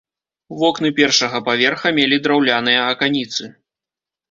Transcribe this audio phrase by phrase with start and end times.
[0.61, 3.43] Вокны першага паверха мелі драўляныя аканіцы.